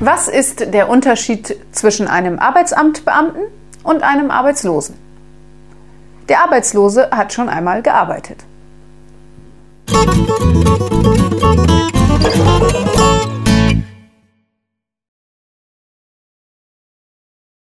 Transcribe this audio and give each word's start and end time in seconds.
Was 0.00 0.28
ist 0.28 0.72
der 0.72 0.88
Unterschied 0.88 1.56
zwischen 1.72 2.08
einem 2.08 2.38
Arbeitsamtbeamten 2.38 3.42
und 3.82 4.02
einem 4.02 4.30
Arbeitslosen? 4.30 4.96
Der 6.28 6.42
Arbeitslose 6.44 7.10
hat 7.10 7.32
schon 7.32 7.48
einmal 7.48 7.82
gearbeitet. 7.82 8.44
Musik 9.88 11.15